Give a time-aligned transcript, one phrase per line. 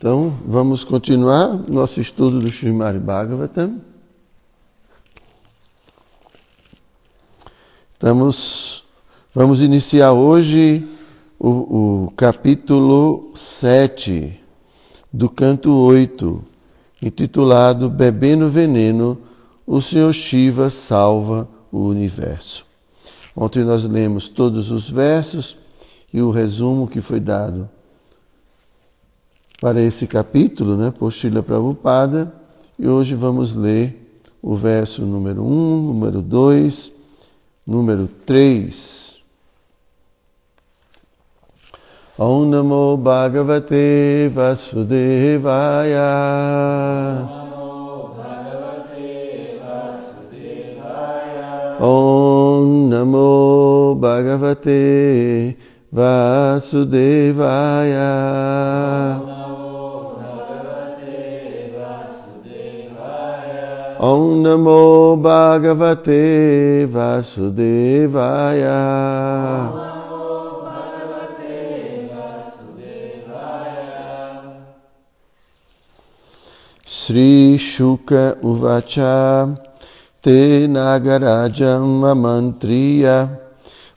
[0.00, 3.82] Então, vamos continuar nosso estudo do Srimad Bhagavatam.
[7.92, 8.82] Estamos,
[9.34, 10.88] vamos iniciar hoje
[11.38, 14.40] o, o capítulo 7
[15.12, 16.42] do canto 8,
[17.02, 19.18] intitulado Bebendo Veneno,
[19.66, 22.64] o Senhor Shiva salva o universo.
[23.36, 25.58] Ontem nós lemos todos os versos
[26.10, 27.68] e o resumo que foi dado
[29.60, 32.32] para esse capítulo, né, por Srila Prabhupada,
[32.78, 33.94] e hoje vamos ler
[34.40, 36.90] o verso número 1, número 2,
[37.66, 39.10] número 3.
[42.18, 46.00] Om Namo Bhagavate Vasudevaya.
[51.80, 55.69] Om Namo Bhagavate Vasudevaya.
[63.98, 68.78] Om Namo Bhagavate Vasudevaya.
[76.86, 79.58] Sri Shuka Uvacha
[80.22, 83.49] Te Nagarajam Amantriya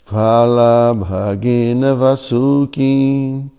[0.05, 3.49] Phala Bhagena Vasuki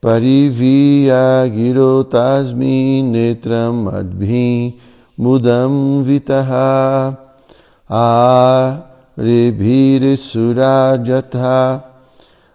[0.00, 4.78] Parivya Girotasmi Netram Adbhi
[5.18, 7.16] mudam vitaha
[10.16, 11.84] surajatha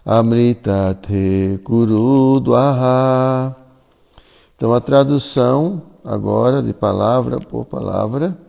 [0.06, 3.56] amritate kurudvaha.
[4.56, 8.47] Então a tradução agora de palavra por palavra.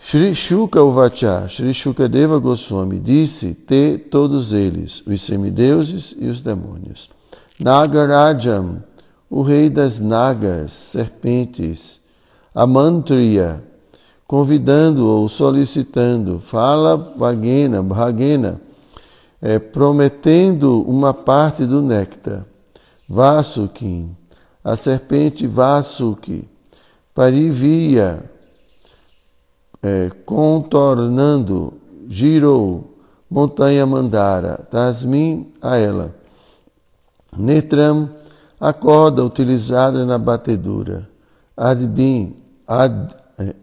[0.00, 7.10] Shri Shuka Uvacha, Shri Shukadeva Goswami disse ter todos eles, os semideuses e os demônios.
[7.60, 8.82] Nagarajam,
[9.28, 12.00] o rei das nagas, serpentes,
[12.54, 13.62] a mantriya,
[14.26, 18.60] convidando ou solicitando, fala Bhagena, Bhagena,
[19.42, 22.44] é, prometendo uma parte do néctar.
[23.08, 24.06] Vasuki,
[24.62, 26.48] a serpente Vasuki,
[27.14, 28.22] Parivia,
[29.82, 31.74] é, contornando,
[32.08, 32.96] girou,
[33.30, 36.14] montanha Mandara, Tasmin a ela.
[37.36, 38.10] Netram,
[38.60, 41.08] a corda utilizada na batedura.
[41.56, 42.34] Adbin,
[42.66, 43.14] ad,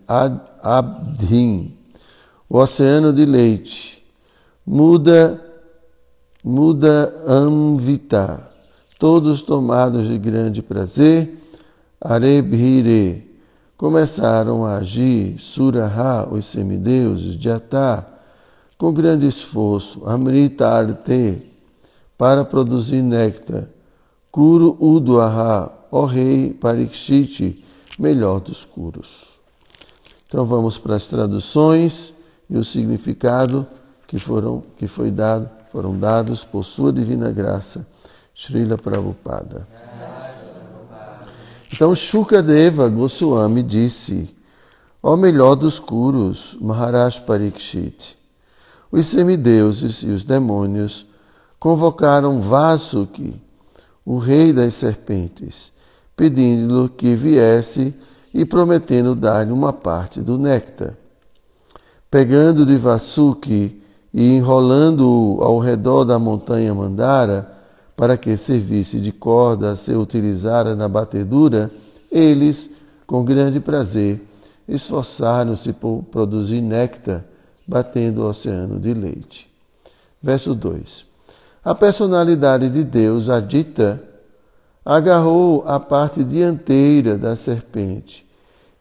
[0.08, 1.76] ad, abdim,
[2.50, 4.04] o oceano de leite.
[4.66, 5.42] Muda,
[6.44, 8.50] muda amvita,
[8.98, 11.42] todos tomados de grande prazer.
[12.00, 13.25] Arebhire,
[13.86, 18.04] começaram a agir, Suraha, os semideuses, Jatá,
[18.80, 21.40] com grande esforço, Amrita Arte,
[22.18, 23.66] para produzir néctar
[24.32, 27.64] Kuru Udwaha, ó rei Parikshit,
[28.00, 29.26] melhor dos curos.
[30.28, 32.12] Então vamos para as traduções
[32.50, 33.68] e o significado
[34.08, 37.86] que foram que foi dado, foram dados por sua divina graça,
[38.36, 39.75] Srila Prabhupada.
[41.76, 44.34] Então Shukadeva Goswami disse:
[45.04, 48.18] Ó melhor dos curos, Maharaj Parikshit,
[48.90, 51.06] os semideuses e os demônios
[51.60, 53.36] convocaram Vasuki,
[54.06, 55.74] o rei das serpentes,
[56.16, 57.94] pedindo-lhe que viesse
[58.34, 60.94] e prometendo dar-lhe uma parte do néctar.
[62.10, 63.84] Pegando de Vasuki
[64.14, 67.54] e enrolando-o ao redor da montanha Mandara,
[67.96, 71.72] para que servisse de corda a ser utilizada na batedura,
[72.12, 72.70] eles,
[73.08, 74.22] com grande prazer,
[74.68, 77.24] esforçaram-se por produzir néctar,
[77.68, 79.50] batendo o oceano de leite.
[80.22, 81.06] Verso 2.
[81.64, 84.02] A personalidade de Deus, Adita,
[84.84, 88.26] agarrou a parte dianteira da serpente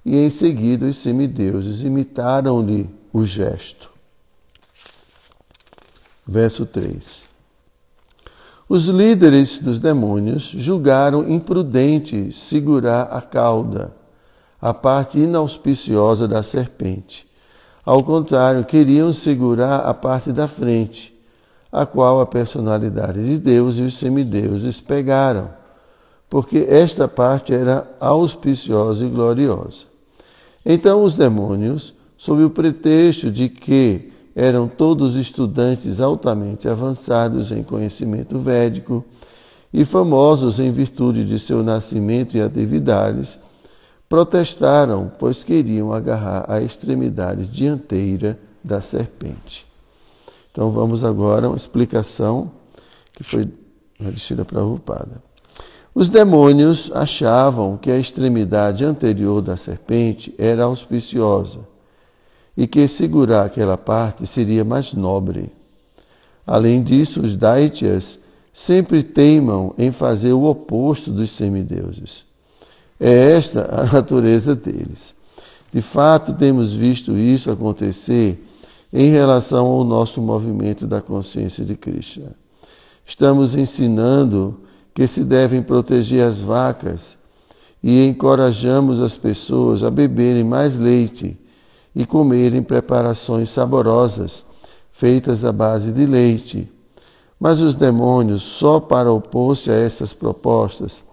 [0.04, 3.90] e em seguida os semideuses imitaram-lhe o gesto.
[6.26, 7.23] Verso 3.
[8.68, 13.94] Os líderes dos demônios julgaram imprudente segurar a cauda,
[14.60, 17.28] a parte inauspiciosa da serpente.
[17.84, 21.14] Ao contrário, queriam segurar a parte da frente
[21.70, 25.50] a qual a personalidade de Deus e os semideuses pegaram,
[26.30, 29.84] porque esta parte era auspiciosa e gloriosa.
[30.64, 38.38] Então os demônios, sob o pretexto de que eram todos estudantes altamente avançados em conhecimento
[38.38, 39.04] védico
[39.72, 43.38] e famosos em virtude de seu nascimento e atividades,
[44.08, 49.66] protestaram, pois queriam agarrar a extremidade dianteira da serpente.
[50.50, 52.50] Então vamos agora a uma explicação
[53.12, 53.44] que foi
[53.98, 55.22] na para Prabhupada.
[55.94, 61.73] Os demônios achavam que a extremidade anterior da serpente era auspiciosa
[62.56, 65.50] e que segurar aquela parte seria mais nobre.
[66.46, 68.18] Além disso, os Daitias
[68.52, 72.24] sempre teimam em fazer o oposto dos semideuses.
[73.00, 75.14] É esta a natureza deles.
[75.72, 78.40] De fato, temos visto isso acontecer
[78.92, 82.36] em relação ao nosso movimento da consciência de Krishna.
[83.04, 84.60] Estamos ensinando
[84.94, 87.16] que se devem proteger as vacas
[87.82, 91.36] e encorajamos as pessoas a beberem mais leite
[91.94, 94.44] e comerem preparações saborosas
[94.92, 96.70] feitas à base de leite.
[97.38, 101.04] Mas os demônios, só para opor-se a essas propostas,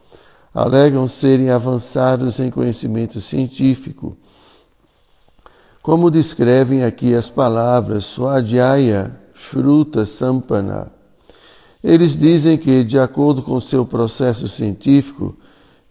[0.54, 4.16] alegam serem avançados em conhecimento científico.
[5.82, 10.92] Como descrevem aqui as palavras Swadhyaya Shruta Sampana.
[11.84, 15.36] Eles dizem que, de acordo com seu processo científico,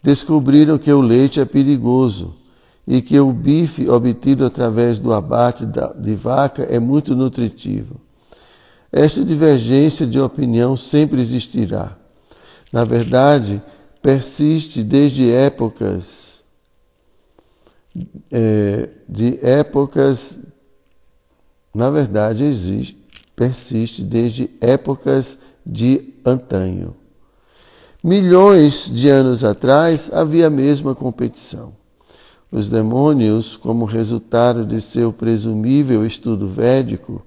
[0.02, 2.39] descobriram que o leite é perigoso
[2.90, 8.00] e que o bife obtido através do abate de vaca é muito nutritivo.
[8.90, 11.96] Esta divergência de opinião sempre existirá.
[12.72, 13.62] Na verdade,
[14.02, 16.42] persiste desde épocas
[18.32, 20.38] é, de épocas
[21.72, 22.98] na verdade existe
[23.37, 26.96] persiste desde épocas de antanho.
[28.02, 31.80] Milhões de anos atrás havia a mesma competição.
[32.52, 37.23] Os demônios, como resultado de seu presumível estudo védico,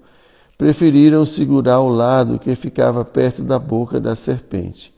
[0.57, 4.93] preferiram segurar o lado que ficava perto da boca da serpente.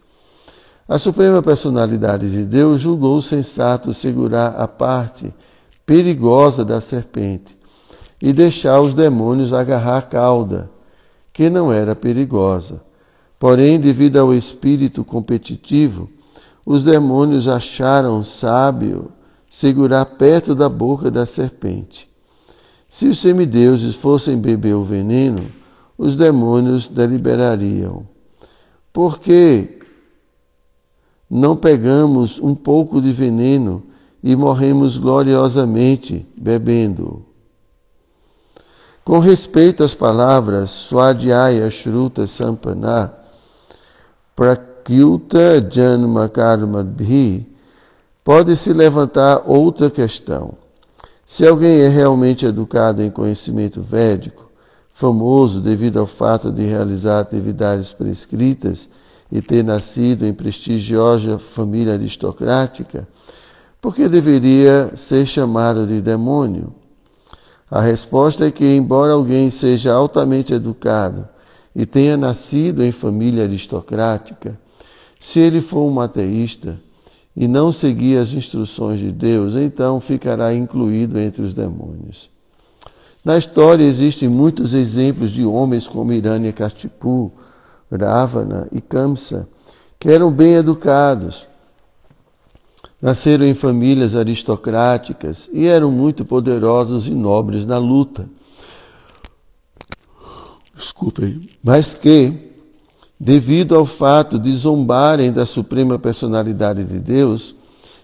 [0.87, 5.33] A Suprema Personalidade de Deus julgou sensato segurar a parte
[5.85, 7.55] perigosa da serpente
[8.21, 10.69] e deixar os demônios agarrar a cauda,
[11.31, 12.81] que não era perigosa.
[13.37, 16.09] Porém, devido ao espírito competitivo,
[16.65, 19.11] os demônios acharam sábio
[19.55, 22.09] segurar perto da boca da serpente.
[22.89, 25.49] Se os semideuses fossem beber o veneno,
[25.97, 28.05] os demônios deliberariam.
[28.91, 29.79] Por que
[31.29, 33.81] não pegamos um pouco de veneno
[34.21, 37.25] e morremos gloriosamente bebendo?
[39.05, 43.13] Com respeito às palavras Swadhyaya Shruta Sampana,
[44.35, 47.54] Prakyuta Janma Karma Bhi,
[48.25, 50.55] Pode-se levantar outra questão.
[51.23, 54.49] Se alguém é realmente educado em conhecimento védico,
[54.91, 58.89] famoso devido ao fato de realizar atividades prescritas
[59.31, 63.07] e ter nascido em prestigiosa família aristocrática,
[63.79, 66.73] por que deveria ser chamado de demônio?
[67.69, 71.29] A resposta é que, embora alguém seja altamente educado
[71.75, 74.59] e tenha nascido em família aristocrática,
[75.19, 76.83] se ele for um ateísta,
[77.35, 82.29] e não seguir as instruções de Deus, então ficará incluído entre os demônios.
[83.23, 87.31] Na história existem muitos exemplos de homens como Hiranyakashipu,
[87.91, 89.47] Ravana e Kamsa,
[89.99, 91.47] que eram bem educados,
[93.01, 98.29] nasceram em famílias aristocráticas e eram muito poderosos e nobres na luta.
[100.75, 102.54] Desculpem, mas que
[103.19, 107.55] devido ao fato de zombarem da suprema personalidade de Deus,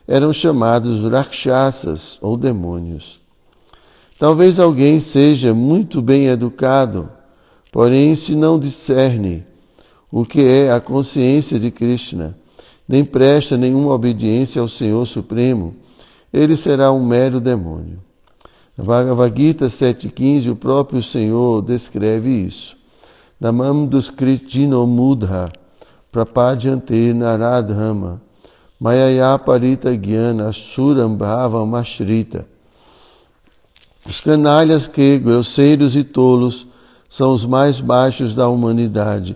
[0.08, 3.20] eram chamados rakshasas ou demônios.
[4.18, 7.10] Talvez alguém seja muito bem educado,
[7.72, 9.44] porém se não discerne
[10.12, 12.38] o que é a consciência de Krishna,
[12.88, 15.74] nem presta nenhuma obediência ao Senhor Supremo,
[16.34, 18.00] ele será um mero demônio.
[18.78, 22.81] Bhagavad Gita 7.15, o próprio Senhor descreve isso.
[23.42, 25.50] Namam Duskritino Mudha
[26.12, 28.22] Prapadyante Naradhama
[28.80, 32.46] Mayaya Parita Gyana Surambhava Mashrita
[34.06, 36.68] Os canalhas que, grosseiros e tolos,
[37.10, 39.36] são os mais baixos da humanidade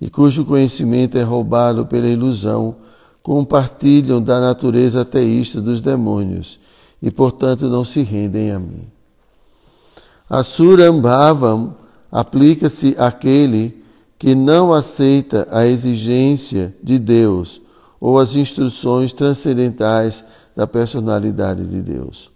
[0.00, 2.76] e cujo conhecimento é roubado pela ilusão,
[3.22, 6.60] compartilham da natureza ateísta dos demônios
[7.00, 8.86] e, portanto, não se rendem a mim.
[10.28, 11.74] Asurambhavam
[12.14, 13.82] aplica-se àquele
[14.16, 17.60] que não aceita a exigência de Deus
[18.00, 22.30] ou as instruções transcendentais da personalidade de Deus.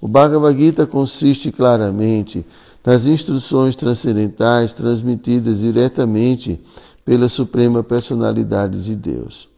[0.00, 2.46] O Bhagavad Gita consiste claramente
[2.84, 6.60] nas instruções transcendentais transmitidas diretamente
[7.04, 9.48] pela Suprema Personalidade de Deus.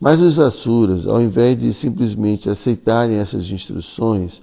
[0.00, 4.40] Mas os Asuras, ao invés de simplesmente aceitarem essas instruções,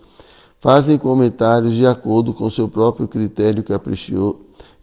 [0.60, 3.64] fazem comentários de acordo com seu próprio critério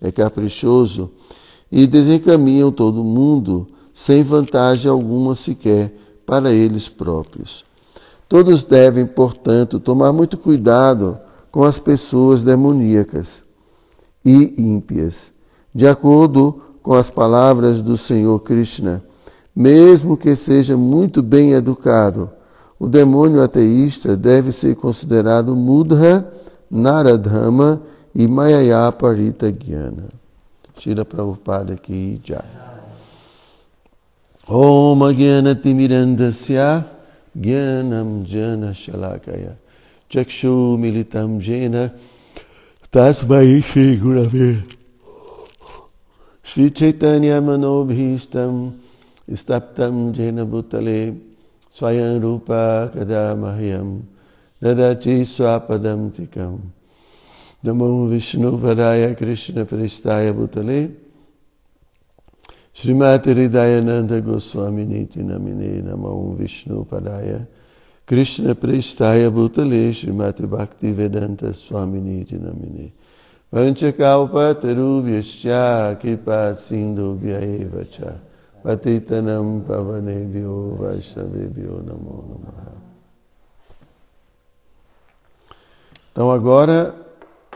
[0.02, 1.10] é caprichoso
[1.70, 5.94] e desencaminham todo mundo sem vantagem alguma sequer
[6.26, 7.64] para eles próprios.
[8.28, 11.18] Todos devem, portanto, tomar muito cuidado
[11.50, 13.42] com as pessoas demoníacas
[14.24, 15.30] e ímpias,
[15.74, 19.02] de acordo com as palavras do Senhor Krishna.
[19.54, 22.30] Mesmo que seja muito bem educado,
[22.78, 26.26] o demônio ateísta deve ser considerado mudha,
[26.70, 27.82] naradhama
[28.14, 30.08] e mayaya-parita gyana.
[30.78, 32.72] Shila Prabhupada ki jai.
[34.48, 36.84] Om Agyanatimirandasya
[37.38, 39.54] Gyanam Jana Shalakaya
[40.10, 41.94] Chakshu Militam Jena
[42.90, 44.66] Tasmai Shri Gurave
[46.42, 48.76] Shri Chaitanya Manobhistam
[49.30, 51.16] Istaptam Jena Bhutale
[51.70, 54.02] Swayam Rupa Kadamahyam
[54.60, 56.58] Dadachi Swapadam Tikam
[57.64, 60.92] Namo Vishnu Varaya Krishna Prestaya Bhutale
[62.74, 67.46] Srimati Hridayananda Goswami Niti Namine Namo Vishnu Padaya
[68.04, 72.90] Krishna Prestaya Bhutale Srimati Bhakti Vedanta Swami Niti Namine
[73.52, 78.12] Vanchakalpa Terubhyascha Kipa Sindhu Vyaeva Cha
[78.64, 82.72] Patitanam Pavanebhyo Vaishnavebhyo Namo Namaha
[86.10, 87.01] Então agora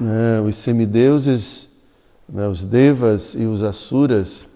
[0.00, 1.68] né, os semideuses,
[2.28, 4.46] né, os devas e os asuras,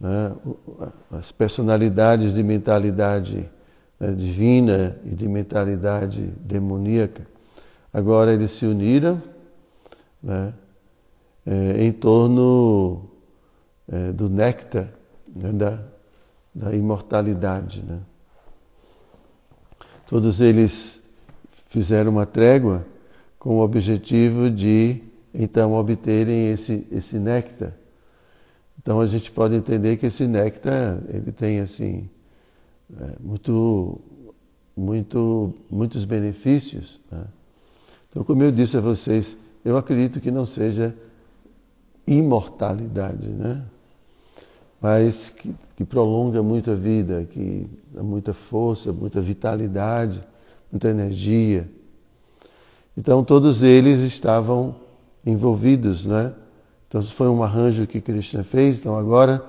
[0.00, 0.32] né,
[1.10, 3.48] as personalidades de mentalidade
[3.98, 7.26] né, divina e de mentalidade demoníaca,
[7.92, 9.20] agora eles se uniram
[10.22, 10.52] né,
[11.46, 13.10] é, em torno
[13.90, 14.88] é, do néctar
[15.34, 15.78] né, da,
[16.54, 17.84] da imortalidade.
[20.06, 21.02] Todos eles
[21.68, 22.84] fizeram uma trégua
[23.44, 25.02] com o objetivo de
[25.34, 27.74] então obterem esse, esse néctar.
[28.80, 32.08] Então a gente pode entender que esse néctar ele tem assim
[32.98, 34.00] é, muito,
[34.74, 36.98] muito, muitos benefícios.
[37.12, 37.22] Né?
[38.08, 40.96] Então, como eu disse a vocês, eu acredito que não seja
[42.06, 43.62] imortalidade, né?
[44.80, 50.22] mas que, que prolonga muito a vida, que dá muita força, muita vitalidade,
[50.72, 51.68] muita energia.
[52.96, 54.76] Então todos eles estavam
[55.26, 56.32] envolvidos, né?
[56.88, 58.78] Então foi um arranjo que Krishna fez.
[58.78, 59.44] Então agora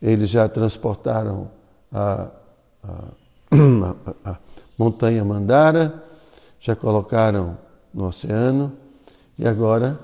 [0.00, 1.50] eles já transportaram
[1.92, 2.28] a,
[2.82, 3.04] a,
[4.24, 4.38] a, a
[4.78, 6.02] montanha Mandara,
[6.58, 7.58] já colocaram
[7.92, 8.72] no oceano
[9.38, 9.98] e agora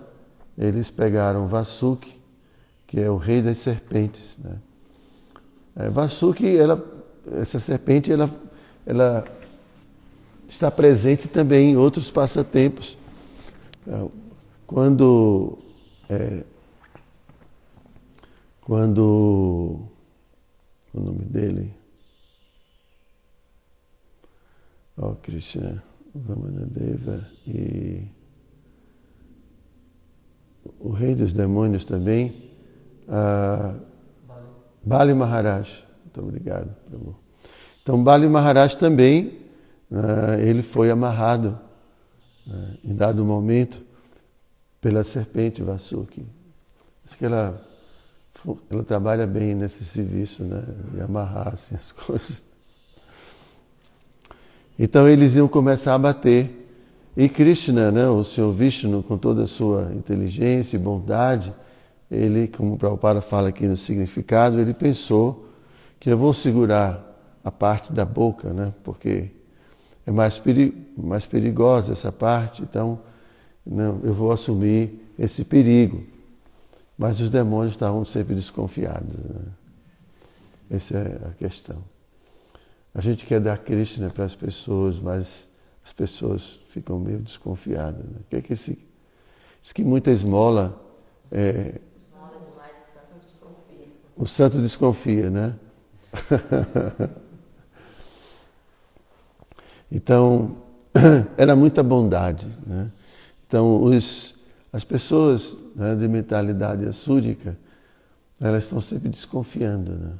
[0.59, 2.19] eles pegaram Vasuki,
[2.87, 4.37] que é o rei das serpentes.
[4.39, 4.57] Né?
[5.77, 6.83] É, Vasuki, ela,
[7.41, 8.31] essa serpente, ela,
[8.87, 9.25] ela
[10.49, 12.97] está presente também em outros passatempos.
[13.83, 14.11] Então,
[14.67, 15.59] quando
[16.09, 16.43] é,
[18.61, 19.89] quando
[20.93, 21.73] o nome dele?
[24.99, 25.83] Ó oh, Krishna
[26.15, 28.09] Vamanadeva e
[30.81, 32.51] o rei dos demônios também
[33.07, 33.79] uh,
[34.83, 35.85] Bali Maharaj.
[36.03, 36.75] Muito obrigado
[37.83, 39.46] então Bali Maharaj também
[40.43, 41.59] ele foi amarrado
[42.47, 43.81] né, em dado momento
[44.81, 46.25] pela serpente Vasuki.
[47.05, 47.61] Acho que ela,
[48.71, 50.63] ela trabalha bem nesse serviço, né,
[50.93, 52.43] de amarrar assim, as coisas.
[54.79, 56.65] Então eles iam começar a bater.
[57.17, 61.55] E Krishna, né, o Senhor Vishnu, com toda a sua inteligência e bondade,
[62.11, 65.49] ele, como o Prabhupada fala aqui no significado, ele pensou
[65.99, 67.03] que eu vou segurar
[67.43, 69.31] a parte da boca, né, porque
[70.07, 70.41] é mais,
[70.97, 73.01] mais perigosa essa parte, então
[73.67, 76.05] não, eu vou assumir esse perigo.
[76.97, 79.17] Mas os demônios estavam sempre desconfiados.
[79.17, 79.41] Né?
[80.71, 81.83] Essa é a questão.
[82.95, 85.47] A gente quer dar Krishna para as pessoas, mas
[85.85, 88.05] as pessoas ficam meio desconfiadas.
[88.05, 88.21] Né?
[88.31, 88.79] Que é que esse,
[89.61, 90.83] diz que muita esmola.
[91.31, 91.81] É,
[94.17, 95.55] o santo desconfia, né?
[99.91, 100.57] Então,
[101.37, 102.47] era muita bondade.
[102.67, 102.91] Né?
[103.47, 104.35] Então, os,
[104.73, 107.57] as pessoas né, de mentalidade assúrica,
[108.41, 110.13] elas estão sempre desconfiando né?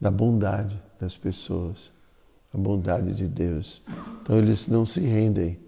[0.00, 1.92] da bondade das pessoas,
[2.52, 3.82] a bondade de Deus.
[4.22, 5.58] Então, eles não se rendem,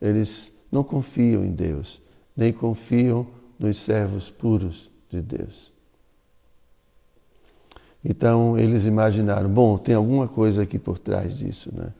[0.00, 2.00] eles não confiam em Deus,
[2.36, 3.26] nem confiam
[3.58, 5.71] nos servos puros de Deus.
[8.04, 11.92] Então eles imaginaram, bom, tem alguma coisa aqui por trás disso, né?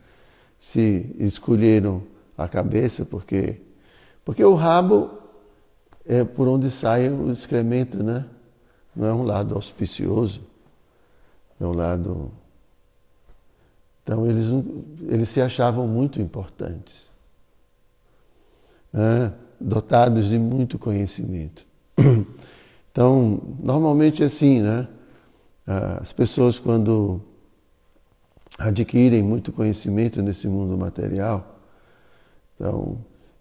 [0.58, 2.02] Se escolheram
[2.36, 3.60] a cabeça, porque
[4.24, 5.10] porque o rabo
[6.06, 8.24] é por onde sai o excremento, né?
[8.94, 10.42] Não é um lado auspicioso,
[11.60, 12.30] é um lado
[14.02, 14.46] Então eles,
[15.08, 17.08] eles se achavam muito importantes,
[18.92, 19.32] né?
[19.60, 21.64] dotados de muito conhecimento.
[22.92, 24.86] Então, normalmente é assim, né?
[25.66, 27.20] As pessoas quando
[28.58, 31.58] adquirem muito conhecimento nesse mundo material,
[32.54, 32.98] então,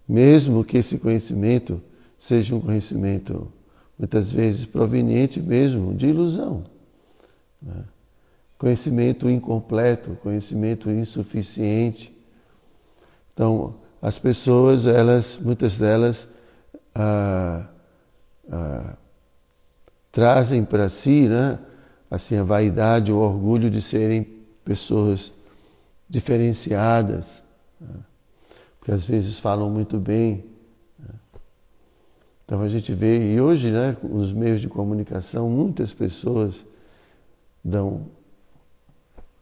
[0.08, 1.80] mesmo que esse conhecimento
[2.18, 3.52] seja um conhecimento
[3.98, 6.64] muitas vezes proveniente mesmo de ilusão,
[7.60, 7.84] né?
[8.58, 12.16] conhecimento incompleto, conhecimento insuficiente.
[13.34, 16.28] Então, as pessoas, elas, muitas delas,
[16.94, 17.66] ah,
[18.50, 18.96] ah,
[20.12, 21.58] trazem para si, né,
[22.12, 24.24] assim, a vaidade, o orgulho de serem
[24.62, 25.32] pessoas
[26.06, 27.42] diferenciadas,
[27.80, 27.94] né,
[28.78, 30.44] porque às vezes falam muito bem.
[30.98, 31.14] Né.
[32.44, 36.66] Então a gente vê, e hoje, né, nos meios de comunicação, muitas pessoas
[37.64, 38.06] dão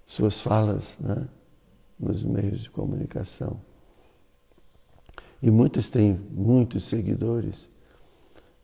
[0.07, 1.27] suas falas né,
[1.99, 3.61] nos meios de comunicação.
[5.43, 7.70] E muitas têm muitos seguidores.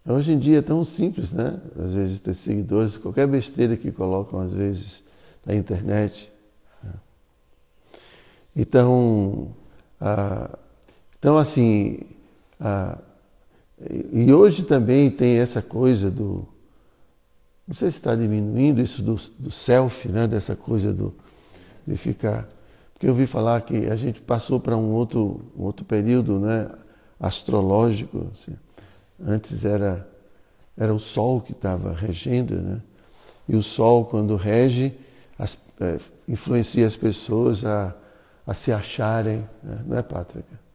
[0.09, 1.61] Hoje em dia é tão simples, né?
[1.77, 5.03] Às vezes ter seguidores, qualquer besteira que colocam, às vezes,
[5.45, 6.31] na internet.
[6.81, 6.93] Né.
[8.55, 9.49] Então,
[10.01, 10.57] ah,
[11.19, 11.99] então assim,
[12.61, 12.99] ah,
[14.13, 16.47] e hoje também tem essa coisa do.
[17.67, 20.29] Não sei se está diminuindo isso do, do self, né?
[20.29, 21.13] dessa coisa do,
[21.85, 22.49] de ficar.
[22.93, 26.71] Porque eu ouvi falar que a gente passou para um outro, um outro período né,
[27.19, 28.29] astrológico.
[28.33, 28.57] Assim.
[29.25, 30.07] Antes era,
[30.77, 32.81] era o Sol que estava regendo, né?
[33.49, 34.99] e o Sol, quando rege,
[35.39, 37.95] as, é, influencia as pessoas a,
[38.47, 39.83] a se acharem, né?
[39.87, 40.67] não é, Pátrica?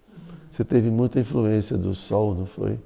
[0.52, 2.80] Você teve muita influência do Sol, não foi?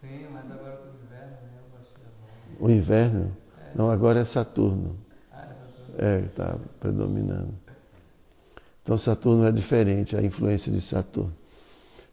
[0.00, 2.58] Sim, mas agora o inverno, né?
[2.60, 3.36] O inverno?
[3.58, 3.76] É.
[3.76, 4.96] Não, agora é Saturno.
[5.32, 5.94] Ah, é Saturno.
[5.98, 7.54] É, está predominando.
[8.82, 11.34] Então Saturno é diferente, a influência de Saturno.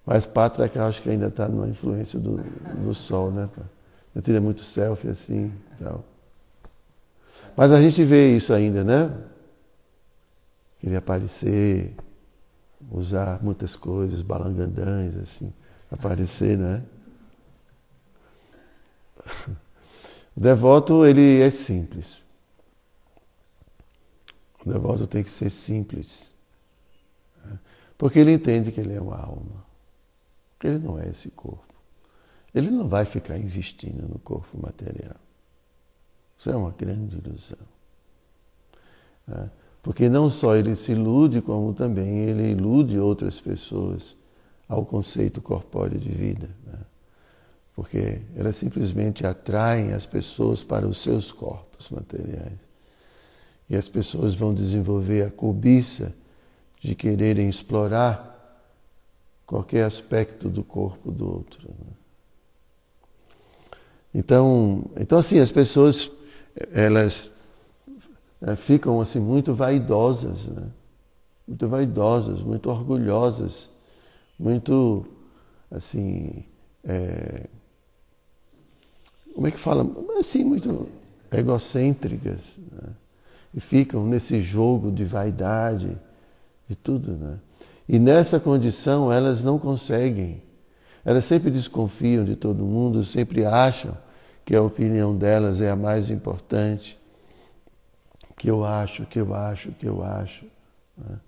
[0.05, 3.49] Mas Pátria eu acho que ainda está na influência do, do Sol, né?
[4.13, 6.03] Eu tira muito selfie assim tal.
[7.55, 9.11] Mas a gente vê isso ainda, né?
[10.79, 11.95] Queria aparecer,
[12.91, 15.51] usar muitas coisas, balangandãs, assim,
[15.91, 16.83] aparecer, né?
[20.35, 22.23] O devoto, ele é simples.
[24.65, 26.35] O devoto tem que ser simples.
[27.97, 29.64] Porque ele entende que ele é uma alma,
[30.65, 31.63] que ele não é esse corpo.
[32.53, 35.15] Ele não vai ficar investindo no corpo material.
[36.37, 37.59] Isso é uma grande ilusão.
[39.27, 39.49] Né?
[39.83, 44.15] Porque não só ele se ilude, como também ele ilude outras pessoas
[44.67, 46.49] ao conceito corpóreo de vida.
[46.65, 46.79] Né?
[47.75, 52.57] Porque elas simplesmente atraem as pessoas para os seus corpos materiais.
[53.69, 56.13] E as pessoas vão desenvolver a cobiça
[56.81, 58.34] de quererem explorar
[59.45, 61.69] qualquer aspecto do corpo do outro.
[61.69, 61.93] Né?
[64.13, 66.11] Então, então assim, as pessoas
[66.73, 67.31] elas
[68.41, 70.67] é, ficam assim muito vaidosas, né?
[71.47, 73.69] muito vaidosas, muito orgulhosas,
[74.39, 75.05] muito
[75.69, 76.43] assim,
[76.83, 77.47] é,
[79.35, 79.85] como é que fala?
[80.17, 80.89] Assim, muito
[81.29, 82.55] egocêntricas.
[82.71, 82.93] Né?
[83.53, 85.97] E ficam nesse jogo de vaidade,
[86.67, 87.37] de tudo, né?
[87.87, 90.41] E nessa condição elas não conseguem.
[91.03, 93.95] Elas sempre desconfiam de todo mundo, sempre acham
[94.43, 96.99] que a opinião delas é a mais importante.
[98.37, 100.45] Que eu acho, que eu acho, que eu acho.
[100.97, 101.19] Né?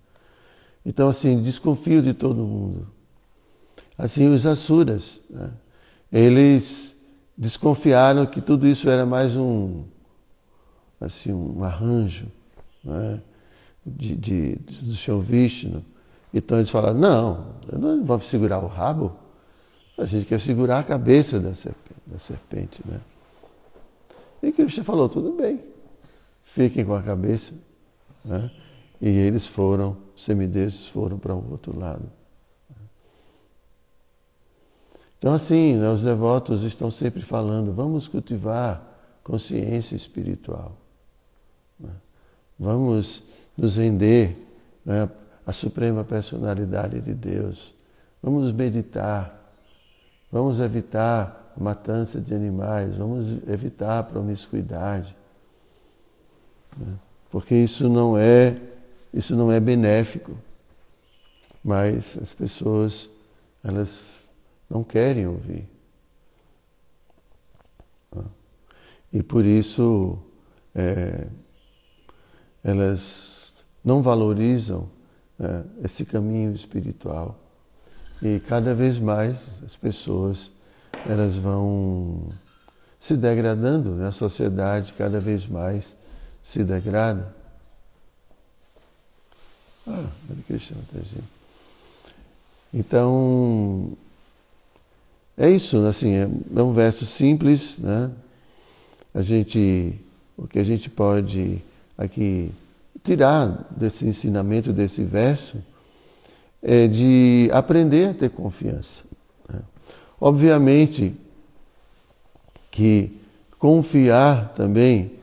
[0.86, 2.88] Então, assim, desconfio de todo mundo.
[3.98, 5.52] Assim, os Asuras, né?
[6.12, 6.96] eles
[7.38, 9.84] desconfiaram que tudo isso era mais um,
[11.00, 12.28] assim, um arranjo.
[12.84, 13.22] Né?
[13.88, 15.84] de, de, do Senhor Vishnu.
[16.33, 19.15] Então eles falaram, não, não vamos segurar o rabo,
[19.97, 22.01] a gente quer segurar a cabeça da serpente.
[22.05, 22.99] Da serpente né?
[24.41, 25.63] E Krishna falou, tudo bem,
[26.43, 27.53] fiquem com a cabeça.
[28.23, 28.51] Né?
[29.01, 32.09] E eles foram, os semideuses foram para o outro lado.
[35.17, 38.83] Então assim, né, os devotos estão sempre falando, vamos cultivar
[39.23, 40.77] consciência espiritual.
[41.79, 41.89] Né?
[42.59, 43.23] Vamos
[43.57, 44.37] nos render
[44.85, 45.09] né,
[45.47, 47.73] à suprema personalidade de Deus.
[48.21, 49.49] Vamos meditar,
[50.29, 55.15] vamos evitar a matança de animais, vamos evitar a promiscuidade.
[56.75, 56.93] Né,
[57.31, 58.55] porque isso não é,
[59.13, 60.38] isso não é benéfico.
[61.63, 63.10] Mas as pessoas,
[63.63, 64.17] elas
[64.69, 65.65] não querem ouvir.
[68.13, 68.23] Né.
[69.13, 70.19] E por isso
[70.75, 71.27] é,
[72.65, 74.96] elas não valorizam
[75.38, 77.39] né, esse caminho espiritual.
[78.21, 80.52] E cada vez mais as pessoas
[81.06, 82.30] elas vão
[83.00, 84.08] se degradando, né?
[84.08, 85.95] a sociedade cada vez mais
[86.43, 87.36] se degrada.
[89.86, 90.78] Ah, Hare Krishna,
[92.73, 93.93] Então,
[95.38, 98.12] é isso, assim, é, é um verso simples, né?
[99.13, 99.93] A gente,
[100.36, 101.62] o que a gente pode
[101.97, 102.52] aqui
[103.08, 105.58] tirar desse ensinamento desse verso
[106.62, 109.02] é de aprender a ter confiança.
[109.50, 109.62] Né?
[110.20, 111.15] Obviamente
[112.70, 113.17] que
[113.58, 115.13] confiar também,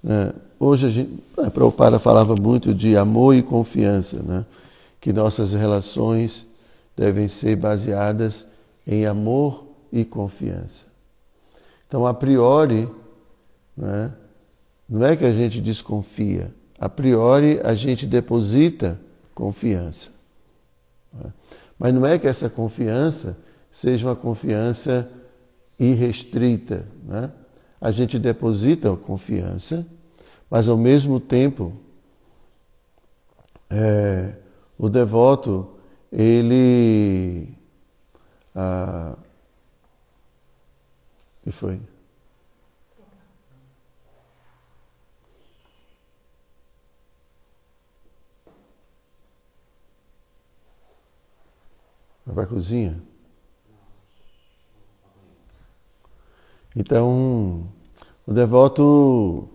[0.00, 0.32] né?
[0.60, 4.44] hoje a gente, a Prabhupada falava muito de amor e confiança, né?
[5.00, 6.46] que nossas relações
[6.96, 8.46] devem ser baseadas
[8.86, 10.86] em amor e confiança.
[11.88, 12.88] Então, a priori,
[13.76, 14.12] né,
[14.88, 16.52] não é que a gente desconfia,
[16.84, 19.00] a priori a gente deposita
[19.34, 20.10] confiança.
[21.78, 23.38] Mas não é que essa confiança
[23.70, 25.10] seja uma confiança
[25.80, 26.84] irrestrita.
[27.04, 27.32] Né?
[27.80, 29.86] A gente deposita a confiança,
[30.50, 31.72] mas ao mesmo tempo
[33.70, 34.34] é,
[34.76, 35.66] o devoto
[36.12, 37.48] ele
[38.54, 39.16] ah,
[41.42, 41.80] que foi?
[52.24, 53.00] Vai para a cozinha?
[56.74, 57.68] Então,
[58.26, 59.48] o devoto,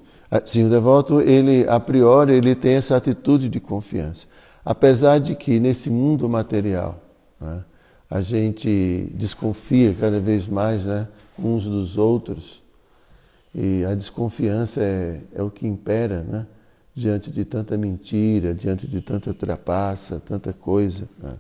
[0.45, 4.27] sim, o devoto, ele a priori, ele tem essa atitude de confiança.
[4.63, 7.01] Apesar de que nesse mundo material,
[7.41, 7.63] né,
[8.09, 12.61] a gente desconfia cada vez mais né, uns dos outros
[13.53, 16.45] e a desconfiança é, é o que impera né,
[16.95, 21.09] diante de tanta mentira, diante de tanta trapaça, tanta coisa.
[21.21, 21.33] Né.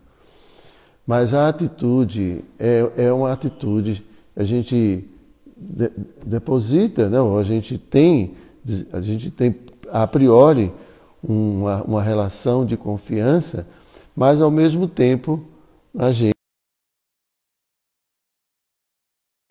[1.09, 5.09] Mas a atitude é, é uma atitude, a gente
[5.57, 5.89] de,
[6.23, 8.37] deposita, não, a gente tem,
[8.93, 9.55] a gente tem
[9.91, 10.71] a priori
[11.23, 13.65] uma, uma relação de confiança,
[14.15, 15.43] mas ao mesmo tempo
[15.97, 16.35] a gente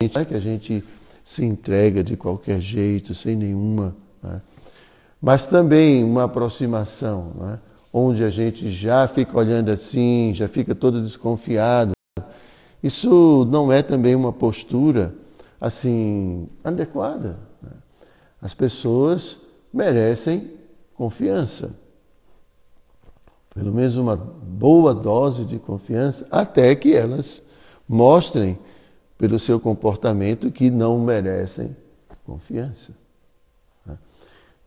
[0.01, 0.81] é que a gente
[1.25, 3.97] se entrega de qualquer jeito, sem nenhuma.
[4.23, 4.41] Né?
[5.21, 7.59] Mas também uma aproximação, né?
[7.91, 11.93] Onde a gente já fica olhando assim, já fica todo desconfiado.
[12.81, 15.13] Isso não é também uma postura
[15.59, 17.37] assim adequada.
[17.61, 17.71] Né?
[18.41, 19.37] As pessoas
[19.73, 20.51] merecem
[20.95, 21.71] confiança.
[23.53, 27.41] Pelo menos uma boa dose de confiança, até que elas
[27.87, 28.57] mostrem
[29.17, 31.75] pelo seu comportamento que não merecem
[32.25, 32.93] confiança.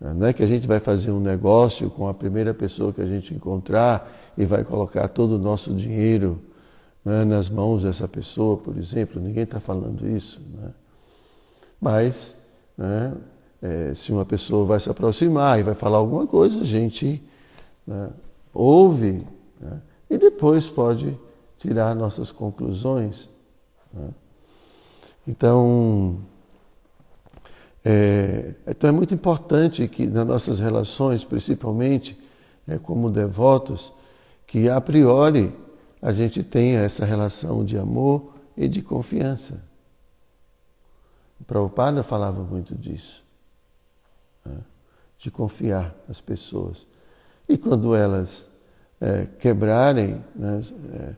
[0.03, 3.07] Não é que a gente vai fazer um negócio com a primeira pessoa que a
[3.07, 6.41] gente encontrar e vai colocar todo o nosso dinheiro
[7.05, 9.21] né, nas mãos dessa pessoa, por exemplo.
[9.21, 10.41] Ninguém está falando isso.
[10.41, 10.71] Né?
[11.81, 12.35] Mas,
[12.77, 13.15] né,
[13.63, 17.23] é, se uma pessoa vai se aproximar e vai falar alguma coisa, a gente
[17.87, 18.11] né,
[18.53, 19.25] ouve
[19.61, 21.17] né, e depois pode
[21.59, 23.31] tirar nossas conclusões.
[23.93, 24.09] Né.
[25.29, 26.19] Então,
[27.85, 32.19] é, então é muito importante que nas nossas relações, principalmente
[32.67, 33.93] é, como devotos,
[34.47, 35.53] que a priori
[36.01, 39.63] a gente tenha essa relação de amor e de confiança.
[41.41, 43.23] O Prabhupada falava muito disso,
[44.45, 44.59] né?
[45.19, 46.87] de confiar nas pessoas.
[47.49, 48.49] E quando elas
[49.01, 50.63] é, quebrarem né,
[50.95, 51.15] é,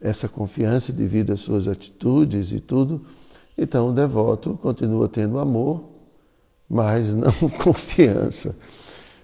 [0.00, 3.04] essa confiança devido às suas atitudes e tudo,
[3.62, 5.84] então o devoto continua tendo amor,
[6.66, 7.30] mas não
[7.62, 8.56] confiança.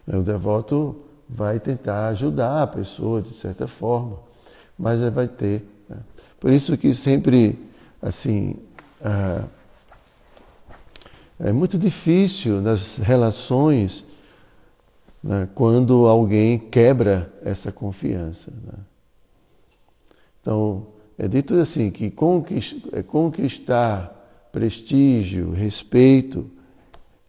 [0.07, 0.95] O devoto
[1.27, 4.19] vai tentar ajudar a pessoa de certa forma,
[4.79, 5.67] mas vai ter.
[5.89, 5.97] Né?
[6.39, 7.59] Por isso que sempre,
[8.03, 8.57] assim,
[9.03, 9.45] ah,
[11.41, 14.05] é muito difícil nas relações
[15.23, 18.51] né, quando alguém quebra essa confiança.
[18.51, 18.79] Né?
[20.43, 22.13] Então, é dito assim que
[22.93, 24.16] é, conquistar
[24.57, 26.51] prestígio, respeito,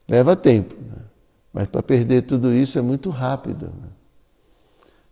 [0.07, 0.73] leva tempo.
[0.75, 1.01] Né?
[1.51, 3.65] Mas para perder tudo isso é muito rápido.
[3.65, 3.89] Né?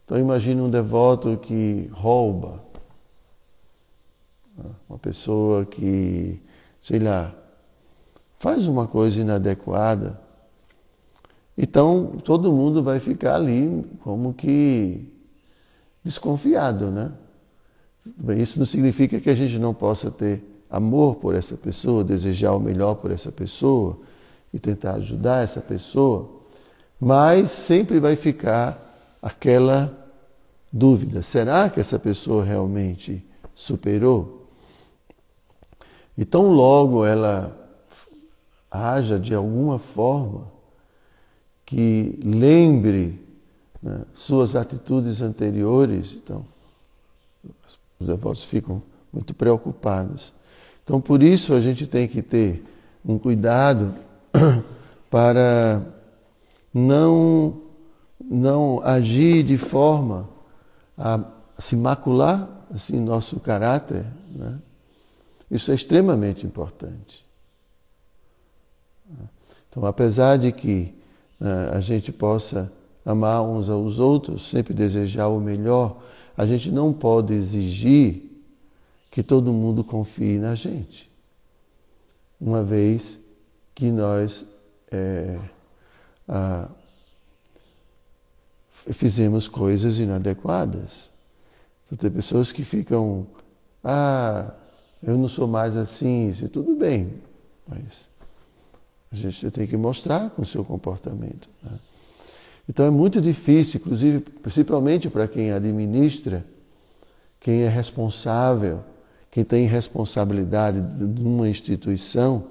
[0.06, 2.64] Então imagine um devoto que rouba,
[4.58, 4.64] né?
[4.88, 6.40] uma pessoa que,
[6.82, 7.36] sei lá,
[8.40, 10.18] faz uma coisa inadequada.
[11.58, 15.12] Então todo mundo vai ficar ali como que
[16.02, 17.12] desconfiado, né?
[18.38, 22.60] Isso não significa que a gente não possa ter amor por essa pessoa, desejar o
[22.60, 23.98] melhor por essa pessoa
[24.54, 26.30] e tentar ajudar essa pessoa,
[27.00, 29.94] mas sempre vai ficar aquela
[30.72, 34.48] dúvida: será que essa pessoa realmente superou?
[36.18, 37.56] E tão logo ela
[38.72, 40.48] haja de alguma forma
[41.66, 43.20] que lembre
[43.82, 46.46] né, suas atitudes anteriores, então
[48.00, 50.34] os avós ficam muito preocupados.
[50.86, 52.64] Então, por isso, a gente tem que ter
[53.04, 53.96] um cuidado
[55.10, 55.82] para
[56.72, 57.60] não,
[58.24, 60.30] não agir de forma
[60.96, 61.20] a
[61.58, 64.06] se macular assim, nosso caráter.
[64.30, 64.60] Né?
[65.50, 67.26] Isso é extremamente importante.
[69.68, 70.94] Então, apesar de que
[71.40, 72.72] né, a gente possa
[73.04, 75.98] amar uns aos outros, sempre desejar o melhor,
[76.38, 78.35] a gente não pode exigir
[79.16, 81.10] que todo mundo confie na gente,
[82.38, 83.18] uma vez
[83.74, 84.46] que nós
[84.92, 85.40] é,
[86.28, 86.68] a,
[88.92, 91.10] fizemos coisas inadequadas.
[91.86, 93.26] Então, tem pessoas que ficam,
[93.82, 94.52] ah,
[95.02, 97.14] eu não sou mais assim, isso tudo bem,
[97.66, 98.10] mas
[99.14, 101.48] a gente tem que mostrar com o seu comportamento.
[101.64, 101.80] Né?
[102.68, 106.46] Então é muito difícil, inclusive, principalmente para quem administra,
[107.40, 108.84] quem é responsável,
[109.36, 112.46] quem tem responsabilidade de uma instituição,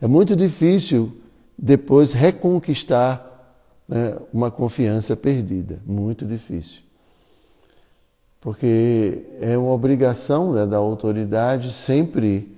[0.00, 1.20] é muito difícil
[1.58, 3.58] depois reconquistar
[3.88, 5.80] né, uma confiança perdida.
[5.84, 6.80] Muito difícil.
[8.40, 12.56] Porque é uma obrigação né, da autoridade sempre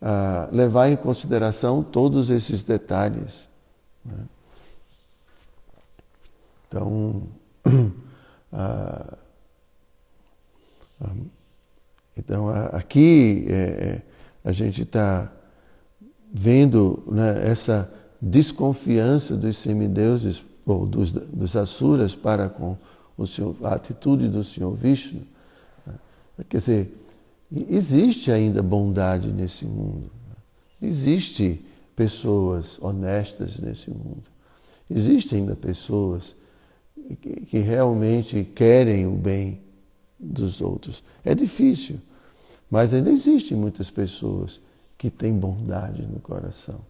[0.00, 3.48] ah, levar em consideração todos esses detalhes.
[4.04, 4.24] Né?
[6.68, 7.24] Então,
[8.52, 9.16] ah,
[11.00, 11.10] ah,
[12.20, 14.02] então aqui é, é,
[14.44, 15.32] a gente está
[16.32, 22.76] vendo né, essa desconfiança dos semideuses ou dos, dos asuras para com
[23.16, 25.22] o senhor, a atitude do Senhor Vishnu.
[25.86, 25.94] Né?
[26.48, 27.06] Quer dizer,
[27.68, 30.10] existe ainda bondade nesse mundo.
[30.28, 30.88] Né?
[30.88, 31.64] Existe
[31.96, 34.24] pessoas honestas nesse mundo.
[34.88, 36.34] Existem ainda pessoas
[37.46, 39.60] que realmente querem o bem
[40.18, 41.02] dos outros.
[41.24, 41.98] É difícil,
[42.70, 44.60] mas ainda existem muitas pessoas
[44.96, 46.80] que têm bondade no coração.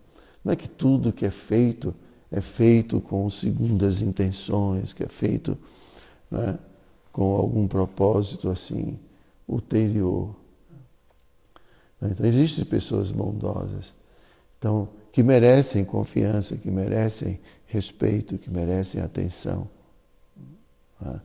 [0.44, 1.94] Não é que tudo que é feito
[2.30, 5.58] é feito com segundas intenções, que é feito
[6.30, 6.58] né,
[7.10, 8.98] com algum propósito assim
[9.48, 10.34] ulterior.
[12.00, 13.92] Então existem pessoas bondosas,
[14.58, 19.68] então que merecem confiança, que merecem respeito, que merecem atenção.
[21.00, 21.20] Né?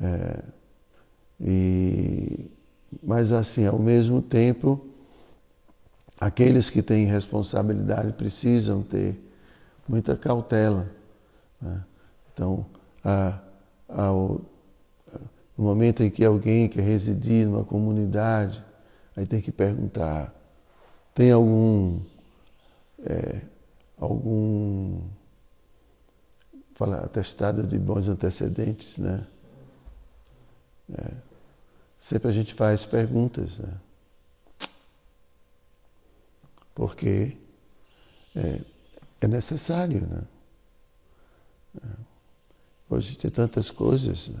[0.00, 0.42] É,
[1.40, 2.50] e,
[3.02, 4.84] mas assim, ao mesmo tempo,
[6.18, 9.16] aqueles que têm responsabilidade precisam ter
[9.88, 10.90] muita cautela.
[11.60, 11.84] Né?
[12.32, 12.66] Então,
[13.04, 13.38] a,
[15.56, 18.62] no momento em que alguém quer residir numa comunidade,
[19.16, 20.34] aí tem que perguntar,
[21.14, 22.00] tem algum
[23.04, 23.40] é,
[23.98, 25.00] algum
[26.74, 29.26] fala, atestado de bons antecedentes, né?
[30.92, 31.31] É,
[32.02, 33.72] sempre a gente faz perguntas, né?
[36.74, 37.36] Porque
[38.34, 38.60] é,
[39.20, 40.22] é necessário, né?
[41.82, 42.12] É.
[42.90, 44.40] Hoje tem tantas coisas, né?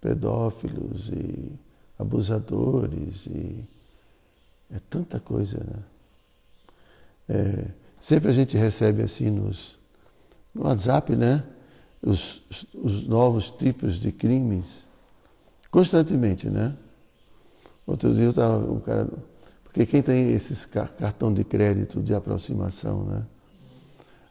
[0.00, 1.58] pedófilos e
[1.98, 3.64] abusadores e
[4.70, 5.82] é tanta coisa, né?
[7.28, 7.64] É,
[8.00, 9.76] sempre a gente recebe assim nos,
[10.54, 11.44] no WhatsApp, né?
[12.00, 14.86] Os, os novos tipos de crimes,
[15.70, 16.74] constantemente, né?
[17.86, 19.08] Outro dia eu estava, um cara,
[19.64, 23.22] porque quem tem esses cartão de crédito de aproximação, né?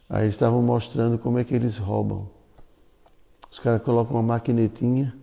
[0.09, 2.29] Aí estavam mostrando como é que eles roubam.
[3.51, 5.13] Os caras colocam uma maquinetinha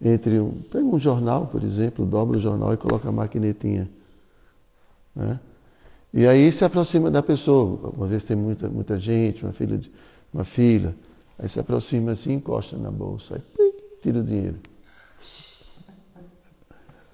[0.00, 0.52] entre um.
[0.70, 3.88] Pega um jornal, por exemplo, dobra o jornal e coloca a maquinetinha.
[5.14, 5.40] Né?
[6.12, 7.92] E aí se aproxima da pessoa.
[7.96, 9.80] Uma vez tem muita, muita gente, uma filha,
[10.32, 10.94] uma filha.
[11.38, 14.58] Aí se aproxima assim, encosta na bolsa, aí tira o dinheiro.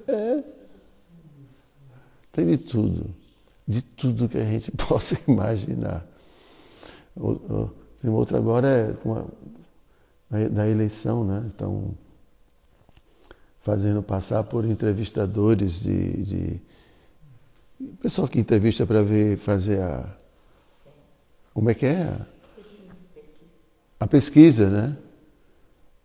[0.09, 0.43] É.
[2.33, 3.15] Tem de tudo.
[3.67, 6.07] De tudo que a gente possa imaginar.
[8.01, 8.97] Tem outro agora
[10.31, 11.45] é da eleição, né?
[11.49, 11.95] Estão
[13.61, 16.61] fazendo passar por entrevistadores de, de
[18.01, 20.09] pessoal que entrevista para ver fazer a
[21.53, 22.19] como é que é
[23.99, 24.97] a pesquisa, né?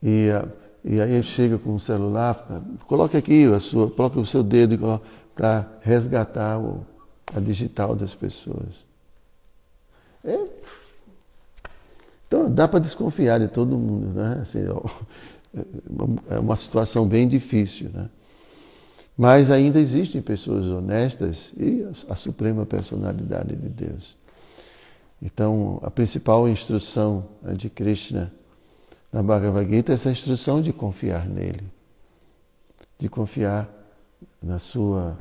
[0.02, 0.48] E, a,
[0.84, 2.46] e aí chega com o celular,
[2.88, 5.02] coloque aqui a sua, coloque o seu dedo
[5.34, 6.86] para resgatar o,
[7.34, 8.86] a digital das pessoas.
[10.26, 10.39] É,
[12.28, 14.39] então dá para desconfiar de todo mundo, né?
[14.41, 14.60] Assim,
[16.30, 17.89] é uma situação bem difícil.
[17.93, 18.10] Né?
[19.17, 24.17] Mas ainda existem pessoas honestas e a suprema personalidade de Deus.
[25.22, 28.34] Então, a principal instrução né, de Krishna
[29.13, 31.71] na Bhagavad Gita é essa instrução de confiar nele,
[32.97, 33.69] de confiar
[34.41, 35.15] na sua,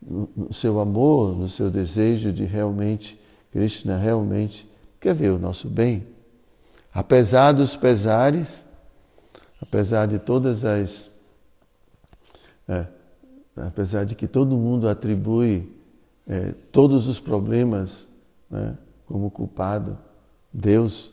[0.00, 3.20] no seu amor, no seu desejo de realmente,
[3.52, 4.66] Krishna realmente
[4.98, 6.06] quer ver o nosso bem.
[6.94, 8.64] Apesar dos pesares,
[9.60, 11.10] apesar de todas as.
[12.66, 12.86] É,
[13.54, 15.70] apesar de que todo mundo atribui
[16.26, 18.08] é, todos os problemas
[18.48, 19.98] né, como culpado,
[20.50, 21.12] Deus.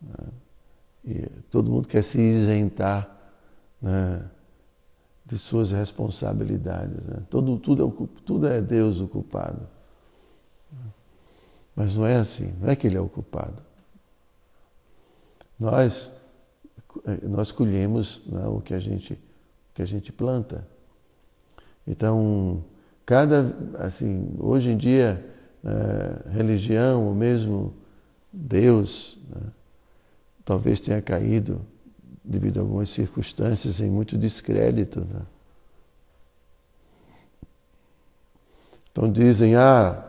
[0.00, 0.43] Né,
[1.06, 3.10] e todo mundo quer se isentar
[3.80, 4.24] né,
[5.26, 6.96] de suas responsabilidades.
[7.04, 7.22] Né?
[7.28, 9.68] Todo, tudo, é, tudo é Deus o culpado.
[11.76, 13.62] Mas não é assim, não é que Ele é o culpado.
[15.58, 16.10] Nós,
[17.22, 19.18] nós colhemos né, o que a, gente,
[19.74, 20.66] que a gente planta.
[21.86, 22.64] Então,
[23.04, 25.24] cada, assim, hoje em dia,
[25.64, 27.74] é, religião, ou mesmo
[28.32, 29.42] Deus, né,
[30.44, 31.60] talvez tenha caído
[32.22, 35.00] devido a algumas circunstâncias em muito descrédito.
[35.00, 35.22] Né?
[38.90, 40.04] Então dizem, ah,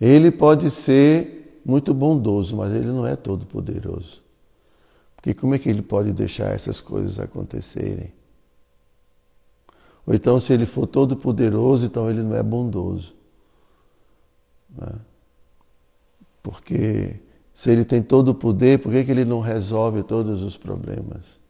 [0.00, 4.22] ele pode ser muito bondoso, mas ele não é todo poderoso.
[5.16, 8.12] Porque como é que ele pode deixar essas coisas acontecerem?
[10.06, 13.14] Ou então, se ele for todo poderoso, então ele não é bondoso.
[14.70, 14.94] Né?
[16.42, 17.20] Porque
[17.58, 21.40] se ele tem todo o poder, por que, que ele não resolve todos os problemas?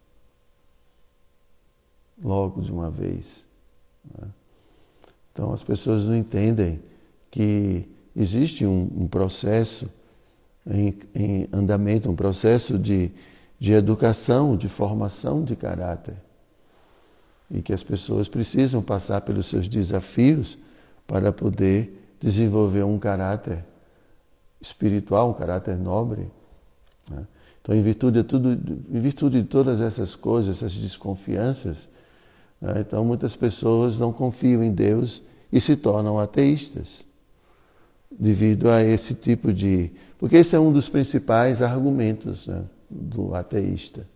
[2.24, 3.44] Logo de uma vez.
[4.16, 4.26] Né?
[5.30, 6.80] Então as pessoas não entendem
[7.30, 9.86] que existe um, um processo
[10.66, 13.10] em, em, andamento, um processo de,
[13.60, 16.16] de educação, de formação de caráter.
[17.50, 20.56] E que as pessoas precisam passar pelos seus desafios
[21.06, 23.62] para poder desenvolver um caráter
[24.60, 26.28] espiritual, um caráter nobre.
[27.10, 27.26] Né?
[27.60, 31.88] Então, em virtude, de tudo, em virtude de todas essas coisas, essas desconfianças,
[32.60, 32.74] né?
[32.80, 37.04] então muitas pessoas não confiam em Deus e se tornam ateístas
[38.10, 39.90] devido a esse tipo de.
[40.18, 44.06] Porque esse é um dos principais argumentos né, do ateísta.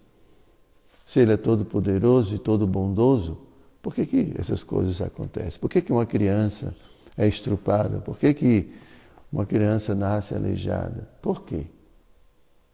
[1.05, 3.38] Se ele é todo poderoso e todo bondoso,
[3.83, 5.61] por que, que essas coisas acontecem?
[5.61, 6.74] Por que, que uma criança
[7.16, 7.98] é estrupada?
[7.98, 8.72] Por que, que
[9.33, 11.09] uma criança nasce aleijada.
[11.23, 11.64] Por quê?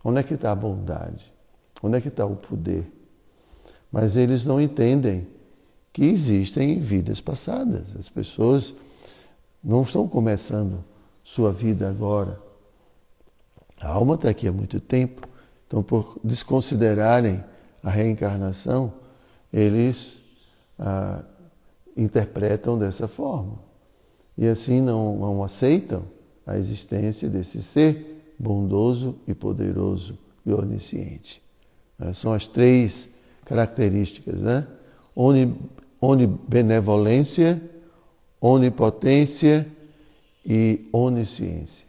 [0.03, 1.33] Onde é que está a bondade?
[1.83, 2.91] Onde é que está o poder?
[3.93, 5.27] Mas eles não entendem
[5.93, 7.95] que existem vidas passadas.
[7.97, 8.75] As pessoas
[9.63, 10.85] não estão começando
[11.23, 12.41] sua vida agora.
[13.81, 15.29] A alma está aqui há muito tempo.
[15.67, 17.43] Então, por desconsiderarem
[17.83, 18.93] a reencarnação,
[19.53, 20.21] eles
[20.79, 21.23] ah,
[21.97, 23.59] interpretam dessa forma.
[24.37, 26.03] E assim não, não aceitam
[26.49, 31.43] a existência desse ser bondoso e poderoso e onisciente.
[32.01, 33.07] É, são as três
[33.45, 34.67] características, né?
[36.01, 37.61] Onibenevolência,
[38.41, 39.67] onipotência
[40.47, 41.87] e onisciência.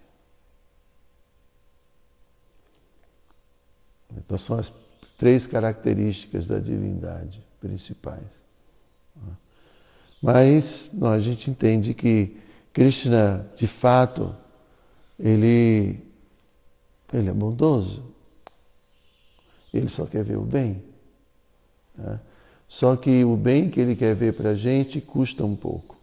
[4.18, 4.74] Então são as
[5.18, 8.44] três características da divindade principais.
[10.22, 12.36] Mas não, a gente entende que
[12.74, 14.36] Krishna, de fato,
[15.20, 16.00] ele,
[17.14, 18.04] ele é bondoso.
[19.74, 20.82] Ele só quer ver o bem.
[21.96, 22.20] Né?
[22.68, 25.98] Só que o bem que ele quer ver para a gente custa um pouco.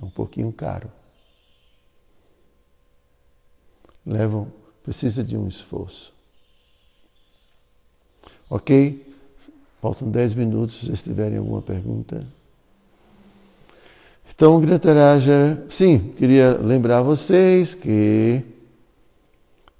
[0.00, 0.90] É um pouquinho caro.
[4.06, 6.12] Levam, precisa de um esforço.
[8.48, 9.06] Ok?
[9.80, 12.26] Faltam dez minutos, se vocês tiverem alguma pergunta.
[14.40, 18.42] Então, Gritaraja, sim, queria lembrar vocês que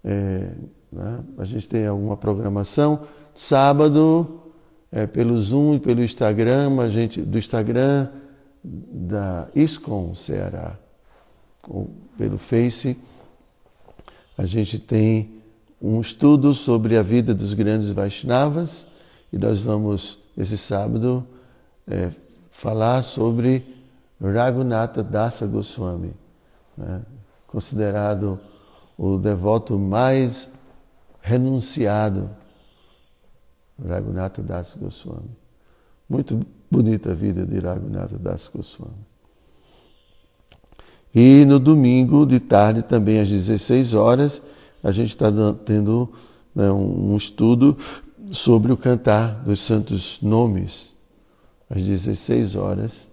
[0.05, 0.51] é,
[0.93, 3.07] né, a gente tem alguma programação.
[3.35, 4.43] Sábado,
[4.93, 8.09] é, pelo Zoom e pelo Instagram, a gente, do Instagram
[8.63, 10.77] da ISCOM Ceará,
[11.67, 11.89] ou
[12.19, 12.99] pelo Face,
[14.37, 15.41] a gente tem
[15.81, 18.87] um estudo sobre a vida dos grandes Vaishnavas
[19.33, 21.27] e nós vamos, esse sábado,
[21.89, 22.11] é,
[22.53, 23.80] falar sobre
[24.21, 26.13] Raghunatha Dasa Goswami,
[26.77, 27.03] né?
[27.47, 28.39] considerado
[28.99, 30.49] o devoto mais
[31.23, 32.31] renunciado,
[33.83, 35.31] Raghunatha Das Goswami.
[36.09, 39.11] Muito bonita a vida de Raghunatha Das Goswami.
[41.15, 44.43] E no domingo de tarde, também às 16 horas,
[44.83, 45.29] a gente está
[45.65, 46.13] tendo
[46.55, 47.77] né, um estudo
[48.31, 50.93] sobre o cantar dos santos nomes,
[51.69, 53.10] às 16 horas,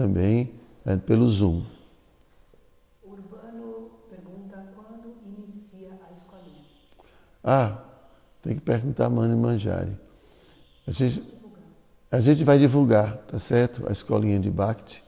[0.00, 0.54] também
[0.86, 1.62] é, pelo Zoom.
[3.04, 6.64] Urbano pergunta quando inicia a escolinha.
[7.44, 7.84] Ah,
[8.40, 9.94] tem que perguntar a Mani Manjari.
[10.86, 11.22] A gente,
[12.10, 13.86] a gente vai divulgar, tá certo?
[13.86, 15.04] A escolinha de Bhakti.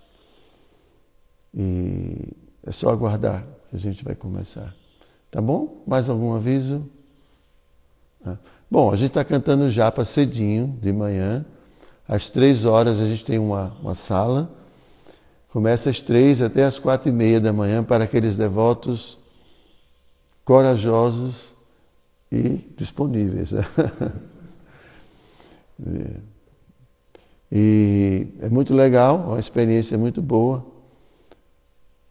[1.55, 2.29] E
[2.63, 4.75] é só aguardar que a gente vai começar.
[5.31, 5.83] Tá bom?
[5.87, 6.87] Mais algum aviso?
[8.25, 8.37] Ah.
[8.71, 11.47] Bom, a gente está cantando japa cedinho, de manhã.
[12.07, 14.61] Às três horas a gente tem uma, uma sala.
[15.53, 19.19] Começa às três até às quatro e meia da manhã para aqueles devotos
[20.47, 21.53] corajosos
[22.31, 23.51] e disponíveis.
[27.53, 30.65] e é muito legal, uma experiência muito boa.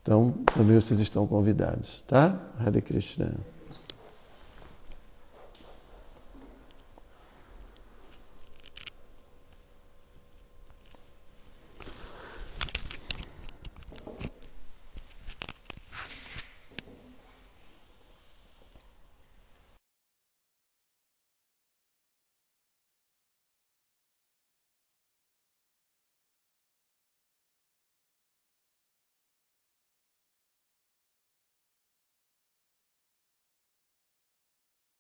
[0.04, 2.40] Então, também vocês estão convidados, tá?
[2.60, 3.34] Hare Krishna.